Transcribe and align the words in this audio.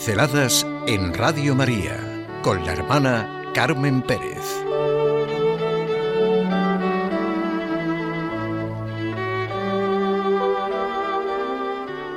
Pinceladas 0.00 0.66
en 0.86 1.12
Radio 1.12 1.54
María 1.54 2.26
con 2.42 2.64
la 2.64 2.72
hermana 2.72 3.52
Carmen 3.52 4.00
Pérez. 4.00 4.40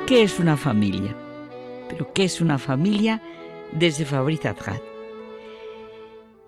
¿Qué 0.07 0.23
es 0.23 0.39
una 0.39 0.55
familia? 0.55 1.13
Pero 1.89 2.13
¿qué 2.13 2.23
es 2.23 2.39
una 2.39 2.57
familia 2.57 3.21
desde 3.73 4.05
Fabriz 4.05 4.45
Azad? 4.45 4.79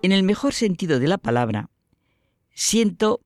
En 0.00 0.12
el 0.12 0.22
mejor 0.22 0.54
sentido 0.54 0.98
de 0.98 1.08
la 1.08 1.18
palabra, 1.18 1.68
siento 2.54 3.20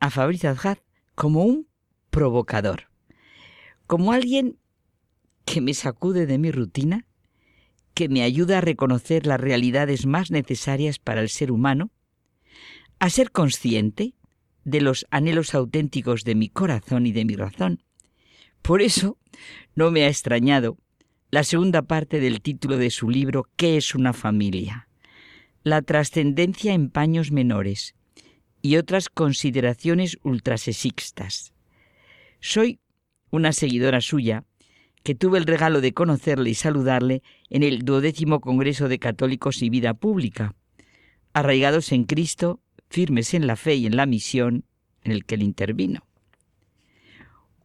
a 0.00 0.08
Fabriz 0.08 0.46
Azad 0.46 0.78
como 1.14 1.44
un 1.44 1.68
provocador, 2.08 2.88
como 3.86 4.12
alguien 4.12 4.56
que 5.44 5.60
me 5.60 5.74
sacude 5.74 6.24
de 6.24 6.38
mi 6.38 6.50
rutina, 6.50 7.04
que 7.94 8.08
me 8.08 8.22
ayuda 8.22 8.58
a 8.58 8.60
reconocer 8.62 9.26
las 9.26 9.40
realidades 9.40 10.06
más 10.06 10.30
necesarias 10.30 10.98
para 10.98 11.20
el 11.20 11.28
ser 11.28 11.50
humano, 11.50 11.90
a 12.98 13.10
ser 13.10 13.30
consciente 13.30 14.14
de 14.64 14.80
los 14.80 15.06
anhelos 15.10 15.54
auténticos 15.54 16.24
de 16.24 16.34
mi 16.34 16.48
corazón 16.48 17.06
y 17.06 17.12
de 17.12 17.24
mi 17.24 17.36
razón. 17.36 17.82
Por 18.62 18.82
eso 18.82 19.18
no 19.74 19.90
me 19.90 20.04
ha 20.04 20.08
extrañado 20.08 20.78
la 21.30 21.44
segunda 21.44 21.82
parte 21.82 22.20
del 22.20 22.40
título 22.42 22.76
de 22.76 22.90
su 22.90 23.08
libro 23.08 23.48
¿Qué 23.56 23.76
es 23.76 23.94
una 23.94 24.12
familia? 24.12 24.88
La 25.62 25.82
trascendencia 25.82 26.74
en 26.74 26.90
paños 26.90 27.30
menores 27.30 27.94
y 28.62 28.76
otras 28.76 29.08
consideraciones 29.08 30.18
ultrasexistas. 30.22 31.54
Soy 32.40 32.80
una 33.30 33.52
seguidora 33.52 34.00
suya 34.00 34.44
que 35.02 35.14
tuve 35.14 35.38
el 35.38 35.46
regalo 35.46 35.80
de 35.80 35.92
conocerle 35.92 36.50
y 36.50 36.54
saludarle 36.54 37.22
en 37.48 37.62
el 37.62 37.84
duodécimo 37.84 38.40
Congreso 38.40 38.88
de 38.88 38.98
Católicos 38.98 39.62
y 39.62 39.70
Vida 39.70 39.94
Pública, 39.94 40.54
arraigados 41.32 41.92
en 41.92 42.04
Cristo, 42.04 42.60
firmes 42.88 43.34
en 43.34 43.46
la 43.46 43.56
fe 43.56 43.76
y 43.76 43.86
en 43.86 43.96
la 43.96 44.06
misión 44.06 44.64
en 45.02 45.12
el 45.12 45.24
que 45.24 45.36
él 45.36 45.42
intervino. 45.42 46.06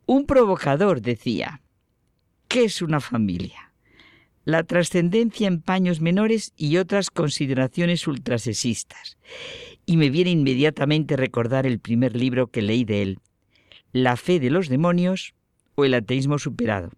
Un 0.06 0.25
provocador 0.25 1.02
decía, 1.02 1.61
¿qué 2.47 2.66
es 2.66 2.81
una 2.81 3.00
familia? 3.00 3.73
La 4.45 4.63
trascendencia 4.63 5.47
en 5.47 5.61
paños 5.61 6.00
menores 6.00 6.53
y 6.56 6.78
otras 6.78 7.09
consideraciones 7.09 8.08
ultrasesistas. 8.08 9.17
Y 9.88 9.97
me 9.97 10.11
viene 10.11 10.30
inmediatamente 10.30 11.17
recordar 11.17 11.66
el 11.66 11.80
primer 11.80 12.16
libro 12.16 12.47
que 12.47 12.61
leí 12.61 12.86
de 12.86 13.02
él, 13.02 13.19
La 13.91 14.16
fe 14.17 14.39
de 14.39 14.52
los 14.52 14.69
demonios 14.69 15.33
o 15.73 15.86
el 15.86 15.95
ateísmo 15.95 16.38
superado 16.38 16.91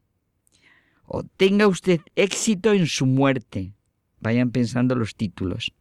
o 1.08 1.24
tenga 1.24 1.68
usted 1.68 2.02
éxito 2.16 2.74
en 2.74 2.86
su 2.86 3.06
muerte. 3.06 3.74
Vayan 4.20 4.52
pensando 4.52 4.94
los 4.96 5.16
títulos. 5.16 5.74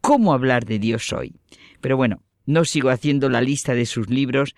¿Cómo 0.00 0.32
hablar 0.34 0.66
de 0.66 0.78
Dios 0.78 1.12
hoy? 1.12 1.34
Pero 1.80 1.96
bueno, 1.96 2.22
no 2.46 2.64
sigo 2.64 2.90
haciendo 2.90 3.28
la 3.30 3.40
lista 3.40 3.74
de 3.74 3.86
sus 3.86 4.10
libros 4.10 4.54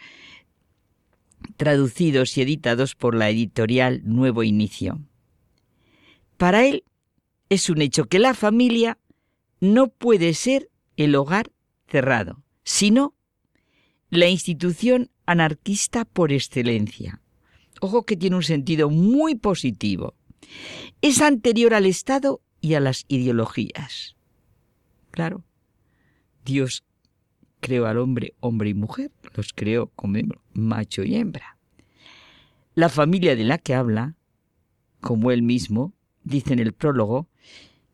traducidos 1.57 2.37
y 2.37 2.43
editados 2.43 2.95
por 2.95 3.15
la 3.15 3.31
editorial 3.31 4.03
Nuevo 4.05 4.43
Inicio. 4.43 5.01
Para 6.37 6.67
él 6.67 6.85
es 7.49 7.71
un 7.71 7.81
hecho 7.81 8.07
que 8.07 8.19
la 8.19 8.35
familia 8.35 8.99
no 9.61 9.89
puede 9.89 10.35
ser 10.35 10.69
el 10.97 11.15
hogar 11.15 11.53
cerrado, 11.87 12.43
sino 12.65 13.15
la 14.11 14.29
institución 14.29 15.11
anarquista 15.27 16.05
por 16.05 16.33
excelencia. 16.33 17.21
Ojo 17.81 18.05
que 18.05 18.17
tiene 18.17 18.37
un 18.37 18.43
sentido 18.43 18.91
muy 18.91 19.35
positivo. 19.35 20.15
Es 21.03 21.21
anterior 21.21 21.75
al 21.75 21.87
Estado 21.87 22.41
y 22.61 22.75
a 22.75 22.81
las 22.81 23.05
ideologías. 23.09 24.17
Claro, 25.11 25.45
Dios 26.45 26.85
creó 27.61 27.87
al 27.87 27.99
hombre, 27.99 28.35
hombre 28.41 28.71
y 28.71 28.75
mujer, 28.75 29.11
los 29.35 29.53
creó 29.53 29.89
como 29.89 30.19
macho 30.53 31.03
y 31.03 31.17
hembra. 31.17 31.59
La 32.75 32.89
familia 32.89 33.35
de 33.35 33.45
la 33.45 33.59
que 33.59 33.75
habla, 33.75 34.15
como 35.01 35.31
él 35.31 35.43
mismo 35.43 35.95
dice 36.25 36.53
en 36.53 36.59
el 36.59 36.73
prólogo, 36.73 37.29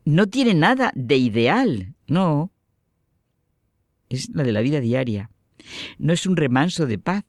no 0.05 0.27
tiene 0.27 0.53
nada 0.53 0.91
de 0.95 1.17
ideal, 1.17 1.95
no. 2.07 2.51
Es 4.09 4.29
la 4.29 4.43
de 4.43 4.51
la 4.51 4.61
vida 4.61 4.79
diaria. 4.81 5.29
No 5.97 6.13
es 6.13 6.25
un 6.25 6.35
remanso 6.35 6.85
de 6.85 6.99
paz, 6.99 7.23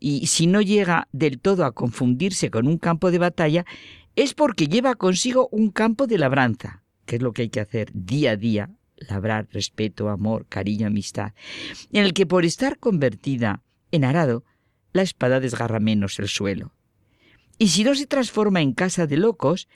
y 0.00 0.26
si 0.26 0.46
no 0.46 0.60
llega 0.60 1.08
del 1.12 1.40
todo 1.40 1.64
a 1.64 1.72
confundirse 1.72 2.50
con 2.50 2.66
un 2.66 2.78
campo 2.78 3.10
de 3.10 3.18
batalla, 3.18 3.64
es 4.16 4.34
porque 4.34 4.66
lleva 4.66 4.96
consigo 4.96 5.48
un 5.52 5.70
campo 5.70 6.06
de 6.06 6.18
labranza, 6.18 6.82
que 7.06 7.16
es 7.16 7.22
lo 7.22 7.32
que 7.32 7.42
hay 7.42 7.48
que 7.50 7.60
hacer 7.60 7.90
día 7.92 8.32
a 8.32 8.36
día, 8.36 8.70
labrar 8.96 9.46
respeto, 9.52 10.08
amor, 10.08 10.46
cariño, 10.48 10.86
amistad, 10.86 11.32
en 11.92 12.04
el 12.04 12.14
que 12.14 12.26
por 12.26 12.44
estar 12.44 12.78
convertida 12.78 13.62
en 13.92 14.04
arado, 14.04 14.44
la 14.92 15.02
espada 15.02 15.40
desgarra 15.40 15.80
menos 15.80 16.18
el 16.18 16.28
suelo. 16.28 16.72
Y 17.58 17.68
si 17.68 17.84
no 17.84 17.94
se 17.94 18.06
transforma 18.06 18.60
en 18.60 18.72
casa 18.72 19.06
de 19.06 19.16
locos, 19.16 19.68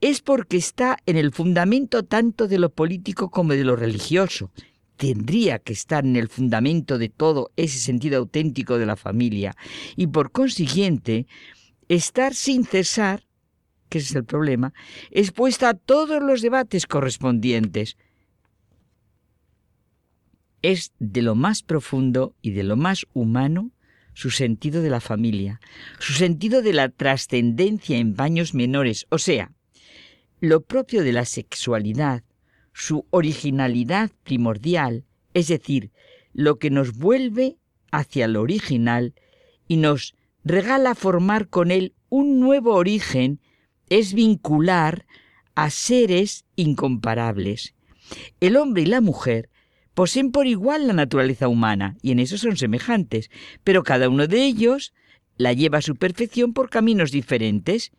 es 0.00 0.22
porque 0.22 0.56
está 0.56 0.98
en 1.06 1.16
el 1.16 1.32
fundamento 1.32 2.04
tanto 2.04 2.48
de 2.48 2.58
lo 2.58 2.70
político 2.70 3.30
como 3.30 3.52
de 3.52 3.64
lo 3.64 3.76
religioso, 3.76 4.50
tendría 4.98 5.60
que 5.60 5.72
estar 5.72 6.04
en 6.04 6.16
el 6.16 6.28
fundamento 6.28 6.98
de 6.98 7.08
todo 7.08 7.52
ese 7.56 7.78
sentido 7.78 8.18
auténtico 8.18 8.78
de 8.78 8.86
la 8.86 8.96
familia 8.96 9.54
y 9.96 10.08
por 10.08 10.32
consiguiente 10.32 11.26
estar 11.88 12.34
sin 12.34 12.64
cesar, 12.64 13.22
que 13.88 13.98
es 13.98 14.14
el 14.14 14.24
problema, 14.24 14.74
expuesta 15.10 15.70
a 15.70 15.74
todos 15.74 16.20
los 16.20 16.42
debates 16.42 16.86
correspondientes. 16.86 17.96
Es 20.62 20.92
de 20.98 21.22
lo 21.22 21.36
más 21.36 21.62
profundo 21.62 22.34
y 22.42 22.50
de 22.50 22.64
lo 22.64 22.76
más 22.76 23.06
humano 23.14 23.70
su 24.14 24.30
sentido 24.30 24.82
de 24.82 24.90
la 24.90 25.00
familia, 25.00 25.60
su 26.00 26.12
sentido 26.12 26.60
de 26.60 26.72
la 26.72 26.88
trascendencia 26.88 27.98
en 27.98 28.16
baños 28.16 28.52
menores, 28.52 29.06
o 29.10 29.18
sea, 29.18 29.52
lo 30.40 30.62
propio 30.62 31.04
de 31.04 31.12
la 31.12 31.24
sexualidad, 31.24 32.24
su 32.78 33.06
originalidad 33.10 34.12
primordial, 34.22 35.04
es 35.34 35.48
decir, 35.48 35.90
lo 36.32 36.60
que 36.60 36.70
nos 36.70 36.92
vuelve 36.92 37.56
hacia 37.90 38.28
lo 38.28 38.40
original 38.40 39.14
y 39.66 39.78
nos 39.78 40.14
regala 40.44 40.94
formar 40.94 41.48
con 41.48 41.72
él 41.72 41.94
un 42.08 42.38
nuevo 42.38 42.74
origen, 42.74 43.40
es 43.90 44.14
vincular 44.14 45.06
a 45.56 45.70
seres 45.70 46.44
incomparables. 46.54 47.74
El 48.40 48.56
hombre 48.56 48.82
y 48.82 48.86
la 48.86 49.00
mujer 49.00 49.50
poseen 49.94 50.30
por 50.30 50.46
igual 50.46 50.86
la 50.86 50.92
naturaleza 50.92 51.48
humana 51.48 51.96
y 52.00 52.12
en 52.12 52.20
eso 52.20 52.38
son 52.38 52.56
semejantes, 52.56 53.28
pero 53.64 53.82
cada 53.82 54.08
uno 54.08 54.28
de 54.28 54.44
ellos 54.44 54.94
la 55.36 55.52
lleva 55.52 55.78
a 55.78 55.82
su 55.82 55.96
perfección 55.96 56.52
por 56.52 56.70
caminos 56.70 57.10
diferentes. 57.10 57.90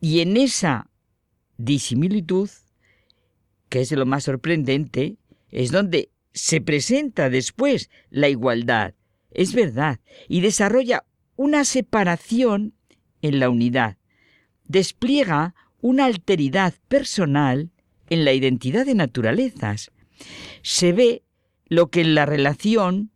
Y 0.00 0.20
en 0.20 0.36
esa 0.36 0.90
disimilitud 1.56 2.50
que 3.68 3.80
es 3.80 3.92
lo 3.92 4.06
más 4.06 4.24
sorprendente, 4.24 5.16
es 5.50 5.70
donde 5.70 6.10
se 6.32 6.60
presenta 6.60 7.30
después 7.30 7.90
la 8.10 8.28
igualdad. 8.28 8.94
Es 9.30 9.54
verdad, 9.54 10.00
y 10.28 10.40
desarrolla 10.40 11.04
una 11.36 11.64
separación 11.64 12.74
en 13.22 13.40
la 13.40 13.50
unidad. 13.50 13.98
Despliega 14.64 15.54
una 15.80 16.06
alteridad 16.06 16.74
personal 16.88 17.70
en 18.08 18.24
la 18.24 18.32
identidad 18.32 18.86
de 18.86 18.94
naturalezas. 18.94 19.90
Se 20.62 20.92
ve 20.92 21.22
lo 21.66 21.90
que 21.90 22.00
en 22.00 22.14
la 22.14 22.26
relación 22.26 23.10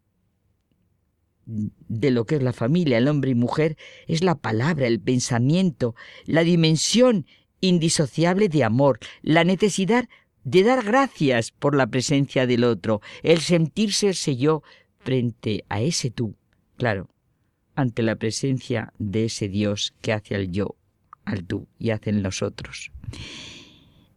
de 1.47 2.11
lo 2.11 2.27
que 2.27 2.37
es 2.37 2.43
la 2.43 2.53
familia, 2.53 2.99
el 2.99 3.09
hombre 3.09 3.31
y 3.31 3.35
mujer, 3.35 3.77
es 4.07 4.23
la 4.23 4.37
palabra, 4.37 4.87
el 4.87 5.01
pensamiento, 5.01 5.95
la 6.27 6.45
dimensión 6.45 7.27
indisociable 7.61 8.49
de 8.49 8.65
amor, 8.65 9.01
la 9.23 9.45
necesidad 9.45 10.09
de 10.45 10.63
dar 10.63 10.85
gracias 10.85 11.51
por 11.51 11.75
la 11.75 11.87
presencia 11.87 12.47
del 12.47 12.65
otro, 12.65 13.01
el 13.23 13.41
sentirse 13.41 14.13
yo 14.37 14.63
frente 14.99 15.65
a 15.69 15.81
ese 15.81 16.11
tú, 16.11 16.37
claro, 16.77 17.09
ante 17.75 18.03
la 18.03 18.17
presencia 18.17 18.93
de 18.99 19.27
ese 19.27 19.49
Dios 19.49 19.95
que 20.01 20.13
hace 20.13 20.35
al 20.35 20.51
yo, 20.51 20.77
al 21.25 21.45
tú 21.45 21.69
y 21.79 21.91
hace 21.91 22.11
en 22.11 22.23
nosotros. 22.23 22.91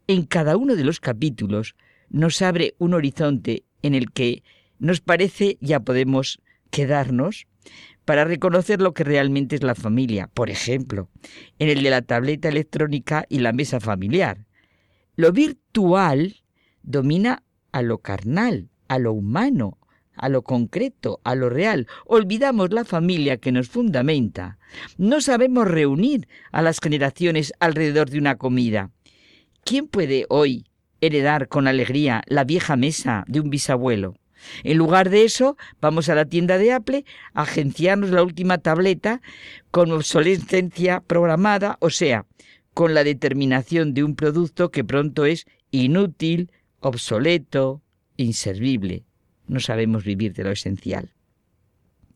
En 0.07 0.25
cada 0.25 0.57
uno 0.57 0.75
de 0.75 0.83
los 0.83 0.99
capítulos 0.99 1.75
nos 2.09 2.41
abre 2.41 2.75
un 2.77 2.93
horizonte 2.93 3.63
en 3.81 3.95
el 3.95 4.11
que 4.11 4.43
nos 4.79 5.01
parece 5.01 5.57
ya 5.61 5.79
podemos 5.79 6.41
quedarnos 6.71 7.47
para 8.05 8.25
reconocer 8.25 8.81
lo 8.81 8.93
que 8.93 9.03
realmente 9.03 9.55
es 9.55 9.63
la 9.63 9.75
familia. 9.75 10.29
Por 10.33 10.49
ejemplo, 10.49 11.09
en 11.59 11.69
el 11.69 11.83
de 11.83 11.89
la 11.89 12.01
tableta 12.01 12.49
electrónica 12.49 13.25
y 13.29 13.39
la 13.39 13.53
mesa 13.53 13.79
familiar. 13.79 14.45
Lo 15.15 15.31
virtual 15.31 16.37
domina 16.81 17.43
a 17.71 17.83
lo 17.83 17.99
carnal, 17.99 18.69
a 18.87 18.97
lo 18.97 19.13
humano, 19.13 19.77
a 20.15 20.27
lo 20.27 20.41
concreto, 20.41 21.21
a 21.23 21.35
lo 21.35 21.49
real. 21.49 21.87
Olvidamos 22.05 22.71
la 22.71 22.83
familia 22.83 23.37
que 23.37 23.51
nos 23.51 23.69
fundamenta. 23.69 24.57
No 24.97 25.21
sabemos 25.21 25.67
reunir 25.67 26.27
a 26.51 26.63
las 26.63 26.79
generaciones 26.79 27.53
alrededor 27.59 28.09
de 28.09 28.17
una 28.17 28.37
comida. 28.37 28.89
¿Quién 29.63 29.87
puede 29.87 30.25
hoy 30.29 30.65
heredar 30.99 31.47
con 31.47 31.67
alegría 31.67 32.23
la 32.27 32.43
vieja 32.43 32.75
mesa 32.75 33.23
de 33.27 33.39
un 33.39 33.51
bisabuelo? 33.51 34.15
En 34.63 34.77
lugar 34.77 35.09
de 35.09 35.25
eso, 35.25 35.57
vamos 35.79 36.09
a 36.09 36.15
la 36.15 36.25
tienda 36.25 36.57
de 36.57 36.73
Apple 36.73 37.05
a 37.33 37.43
agenciarnos 37.43 38.09
la 38.09 38.23
última 38.23 38.57
tableta 38.57 39.21
con 39.71 39.91
obsolescencia 39.91 41.01
programada, 41.01 41.77
o 41.79 41.89
sea, 41.89 42.25
con 42.73 42.93
la 42.93 43.03
determinación 43.03 43.93
de 43.93 44.03
un 44.03 44.15
producto 44.15 44.71
que 44.71 44.83
pronto 44.83 45.25
es 45.25 45.45
inútil, 45.71 46.51
obsoleto, 46.79 47.81
inservible. 48.17 49.03
No 49.47 49.59
sabemos 49.59 50.03
vivir 50.03 50.33
de 50.33 50.43
lo 50.43 50.51
esencial. 50.51 51.11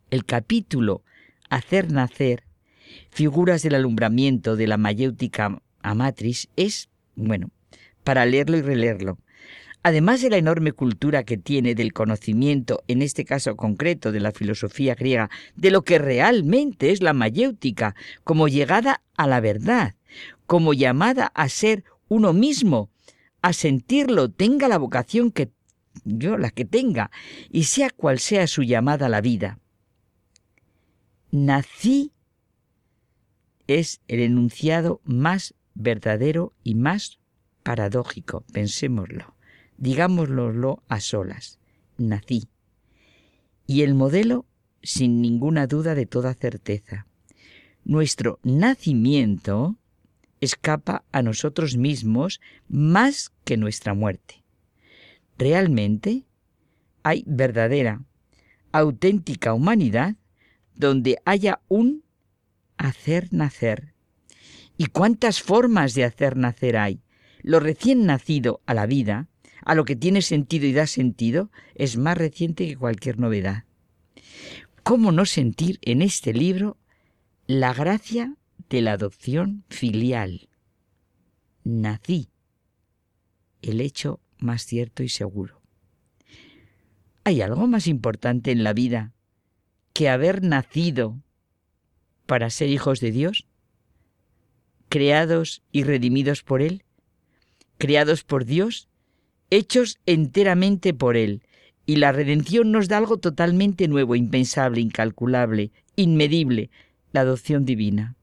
El 0.09 0.25
capítulo 0.25 1.03
Hacer 1.49 1.91
nacer, 1.91 2.43
figuras 3.09 3.63
del 3.63 3.75
alumbramiento 3.75 4.57
de 4.57 4.67
la 4.67 4.77
mayéutica 4.77 5.61
amatris, 5.81 6.49
es, 6.57 6.89
bueno, 7.15 7.51
para 8.03 8.25
leerlo 8.25 8.57
y 8.57 8.61
releerlo. 8.61 9.17
Además 9.83 10.21
de 10.21 10.29
la 10.29 10.37
enorme 10.37 10.73
cultura 10.73 11.23
que 11.23 11.37
tiene 11.37 11.73
del 11.73 11.93
conocimiento, 11.93 12.83
en 12.89 13.01
este 13.01 13.23
caso 13.23 13.55
concreto 13.55 14.11
de 14.11 14.19
la 14.19 14.33
filosofía 14.33 14.95
griega, 14.95 15.29
de 15.55 15.71
lo 15.71 15.83
que 15.83 15.99
realmente 15.99 16.91
es 16.91 17.01
la 17.01 17.13
mayéutica, 17.13 17.95
como 18.25 18.49
llegada 18.49 19.01
a 19.15 19.27
la 19.27 19.39
verdad, 19.39 19.95
como 20.45 20.73
llamada 20.73 21.27
a 21.27 21.49
ser 21.49 21.83
uno 22.07 22.33
mismo, 22.33 22.89
a 23.41 23.53
sentirlo, 23.53 24.29
tenga 24.29 24.67
la 24.67 24.77
vocación 24.77 25.31
que 25.31 25.51
yo 26.05 26.37
la 26.37 26.51
que 26.51 26.65
tenga, 26.65 27.11
y 27.49 27.63
sea 27.63 27.89
cual 27.89 28.19
sea 28.19 28.47
su 28.47 28.63
llamada 28.63 29.07
a 29.07 29.09
la 29.09 29.21
vida. 29.21 29.59
Nací 31.31 32.11
es 33.67 34.01
el 34.07 34.21
enunciado 34.21 35.01
más 35.03 35.53
verdadero 35.73 36.53
y 36.63 36.75
más 36.75 37.19
paradójico, 37.63 38.45
pensémoslo, 38.53 39.35
digámoslo 39.77 40.83
a 40.87 40.99
solas. 40.99 41.59
Nací. 41.97 42.47
Y 43.65 43.81
el 43.81 43.93
modelo, 43.93 44.45
sin 44.81 45.21
ninguna 45.21 45.67
duda 45.67 45.95
de 45.95 46.05
toda 46.05 46.33
certeza. 46.33 47.07
Nuestro 47.83 48.39
nacimiento 48.43 49.77
escapa 50.41 51.03
a 51.11 51.21
nosotros 51.21 51.77
mismos 51.77 52.41
más 52.67 53.31
que 53.43 53.57
nuestra 53.57 53.93
muerte. 53.93 54.43
Realmente 55.37 56.25
hay 57.03 57.23
verdadera, 57.27 58.03
auténtica 58.71 59.53
humanidad 59.53 60.15
donde 60.75 61.17
haya 61.25 61.61
un 61.67 62.03
hacer 62.77 63.29
nacer. 63.31 63.93
¿Y 64.77 64.87
cuántas 64.87 65.41
formas 65.41 65.93
de 65.95 66.03
hacer 66.03 66.37
nacer 66.37 66.77
hay? 66.77 67.01
Lo 67.41 67.59
recién 67.59 68.05
nacido 68.05 68.61
a 68.65 68.73
la 68.73 68.85
vida, 68.85 69.27
a 69.63 69.73
lo 69.73 69.85
que 69.85 69.95
tiene 69.95 70.21
sentido 70.21 70.67
y 70.67 70.73
da 70.73 70.85
sentido, 70.85 71.51
es 71.75 71.97
más 71.97 72.17
reciente 72.17 72.67
que 72.67 72.77
cualquier 72.77 73.19
novedad. 73.19 73.63
¿Cómo 74.83 75.11
no 75.11 75.25
sentir 75.25 75.79
en 75.81 76.01
este 76.01 76.33
libro 76.33 76.77
la 77.47 77.73
gracia 77.73 78.35
de 78.69 78.81
la 78.81 78.93
adopción 78.93 79.63
filial? 79.69 80.49
Nací, 81.63 82.29
el 83.61 83.81
hecho 83.81 84.19
más 84.39 84.65
cierto 84.65 85.03
y 85.03 85.09
seguro. 85.09 85.61
¿Hay 87.23 87.41
algo 87.41 87.67
más 87.67 87.87
importante 87.87 88.51
en 88.51 88.63
la 88.63 88.73
vida 88.73 89.13
que 89.93 90.09
haber 90.09 90.43
nacido 90.43 91.21
para 92.25 92.49
ser 92.49 92.69
hijos 92.69 92.99
de 92.99 93.11
Dios? 93.11 93.47
Creados 94.89 95.63
y 95.71 95.83
redimidos 95.83 96.43
por 96.43 96.61
Él, 96.61 96.83
creados 97.77 98.23
por 98.23 98.45
Dios, 98.45 98.87
hechos 99.49 99.99
enteramente 100.05 100.93
por 100.93 101.17
Él, 101.17 101.43
y 101.85 101.97
la 101.97 102.11
redención 102.11 102.71
nos 102.71 102.89
da 102.89 102.97
algo 102.97 103.17
totalmente 103.17 103.87
nuevo, 103.87 104.15
impensable, 104.15 104.81
incalculable, 104.81 105.71
inmedible, 105.95 106.69
la 107.13 107.21
adopción 107.21 107.65
divina. 107.65 108.16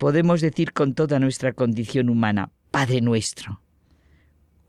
Podemos 0.00 0.40
decir 0.40 0.72
con 0.72 0.94
toda 0.94 1.20
nuestra 1.20 1.52
condición 1.52 2.10
humana, 2.10 2.50
Padre 2.72 3.00
nuestro 3.00 3.62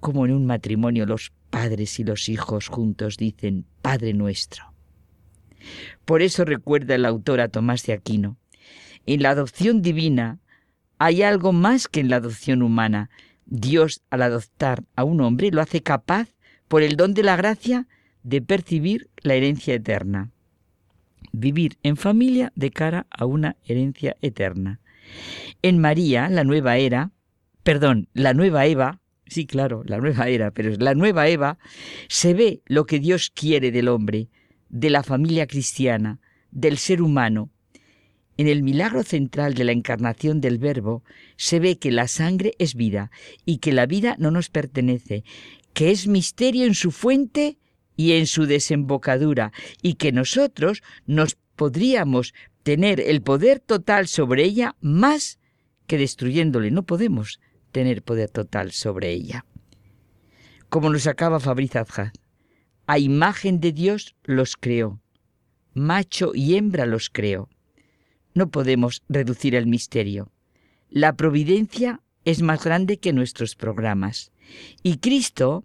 como 0.02 0.26
en 0.26 0.34
un 0.34 0.46
matrimonio 0.46 1.06
los 1.06 1.32
padres 1.50 2.00
y 2.00 2.04
los 2.04 2.28
hijos 2.28 2.68
juntos 2.68 3.16
dicen 3.16 3.66
Padre 3.82 4.14
nuestro. 4.14 4.74
Por 6.04 6.22
eso 6.22 6.44
recuerda 6.44 6.96
el 6.96 7.06
autor 7.06 7.40
a 7.40 7.48
Tomás 7.48 7.86
de 7.86 7.94
Aquino, 7.94 8.38
en 9.06 9.22
la 9.22 9.30
adopción 9.30 9.82
divina 9.82 10.40
hay 10.98 11.22
algo 11.22 11.54
más 11.54 11.88
que 11.88 12.00
en 12.02 12.10
la 12.10 12.18
adopción 12.18 12.62
humana. 12.62 13.10
Dios, 13.46 14.02
al 14.10 14.22
adoptar 14.22 14.84
a 14.96 15.04
un 15.04 15.22
hombre, 15.22 15.50
lo 15.50 15.62
hace 15.62 15.82
capaz, 15.82 16.30
por 16.68 16.84
el 16.84 16.96
don 16.96 17.14
de 17.14 17.24
la 17.24 17.36
gracia, 17.36 17.88
de 18.24 18.42
percibir 18.42 19.10
la 19.18 19.34
herencia 19.34 19.74
eterna. 19.74 20.30
Vivir 21.32 21.78
en 21.82 21.98
familia 21.98 22.52
de 22.56 22.70
cara 22.70 23.08
a 23.10 23.26
una 23.26 23.56
herencia 23.66 24.16
eterna. 24.22 24.81
En 25.62 25.80
María, 25.80 26.30
la 26.30 26.44
nueva 26.44 26.78
era, 26.78 27.12
perdón, 27.64 28.10
la 28.14 28.34
nueva 28.34 28.66
Eva, 28.66 29.02
Sí, 29.32 29.46
claro, 29.46 29.82
la 29.86 29.98
nueva 29.98 30.28
era, 30.28 30.52
pero 30.52 30.76
la 30.78 30.94
nueva 30.94 31.30
Eva 31.30 31.58
se 32.10 32.34
ve 32.34 32.64
lo 32.66 32.86
que 32.86 33.00
Dios 33.00 33.32
quiere 33.34 33.72
del 33.72 33.88
hombre, 33.88 34.28
de 34.68 34.90
la 34.90 35.04
familia 35.04 35.48
cristiana, 35.48 36.20
del 36.52 36.78
ser 36.78 37.02
humano. 37.02 37.50
En 38.36 38.50
el 38.50 38.62
milagro 38.62 39.04
central 39.04 39.54
de 39.54 39.64
la 39.64 39.72
encarnación 39.72 40.42
del 40.42 40.58
Verbo 40.58 41.06
se 41.38 41.62
ve 41.62 41.80
que 41.80 41.92
la 41.92 42.10
sangre 42.10 42.56
es 42.60 42.76
vida 42.76 43.10
y 43.46 43.60
que 43.60 43.72
la 43.72 43.86
vida 43.86 44.18
no 44.20 44.32
nos 44.32 44.50
pertenece, 44.50 45.24
que 45.74 45.92
es 45.92 46.08
misterio 46.08 46.66
en 46.66 46.76
su 46.76 46.92
fuente 46.92 47.58
y 47.96 48.12
en 48.12 48.28
su 48.28 48.46
desembocadura, 48.48 49.54
y 49.82 49.94
que 49.94 50.12
nosotros 50.12 50.84
nos 51.06 51.38
podríamos 51.62 52.34
tener 52.64 53.00
el 53.00 53.22
poder 53.22 53.60
total 53.60 54.08
sobre 54.08 54.44
ella 54.44 54.76
más 54.82 55.38
que 55.86 56.00
destruyéndole. 56.00 56.72
No 56.72 56.88
podemos 56.88 57.40
tener 57.72 58.02
poder 58.02 58.32
total 58.32 58.72
sobre 58.72 59.12
ella. 59.12 59.46
Como 60.70 60.90
nos 60.90 61.06
acaba 61.06 61.40
Fabriz 61.40 61.74
a 62.88 62.98
imagen 62.98 63.60
de 63.60 63.74
Dios 63.74 64.16
los 64.24 64.58
creó, 64.58 65.04
macho 65.76 66.32
y 66.34 66.56
hembra 66.56 66.88
los 66.88 67.12
creó. 67.12 67.48
No 68.34 68.50
podemos 68.50 69.04
reducir 69.08 69.54
el 69.54 69.68
misterio. 69.68 70.32
La 70.90 71.16
providencia 71.16 72.02
es 72.26 72.42
más 72.42 72.64
grande 72.64 72.98
que 72.98 73.14
nuestros 73.14 73.56
programas. 73.56 74.32
Y 74.82 74.98
Cristo 74.98 75.64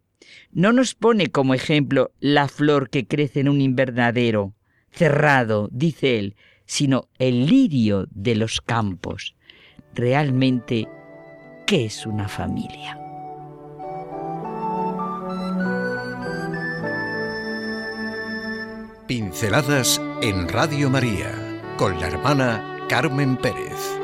no 0.53 0.75
nos 0.75 0.95
pone 0.95 1.29
como 1.31 1.55
ejemplo 1.55 2.13
la 2.21 2.49
flor 2.49 2.91
que 2.91 3.07
crece 3.07 3.41
en 3.41 3.49
un 3.49 3.63
invernadero, 3.63 4.53
cerrado, 4.91 5.69
dice 5.73 6.19
él, 6.19 6.37
sino 6.65 7.09
el 7.19 7.47
lirio 7.47 8.07
de 8.11 8.35
los 8.35 8.61
campos. 8.61 9.35
Realmente 9.95 10.89
¿Qué 11.67 11.87
es 11.87 12.07
una 12.07 12.29
familia? 12.29 12.97
Pinceladas 19.09 20.01
en 20.23 20.49
Radio 20.49 20.89
María 20.91 21.33
con 21.77 21.99
la 21.99 22.07
hermana 22.07 22.87
Carmen 22.89 23.37
Pérez. 23.37 23.99